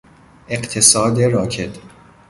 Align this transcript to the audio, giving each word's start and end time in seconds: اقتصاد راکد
اقتصاد 0.47 1.21
راکد 1.21 1.77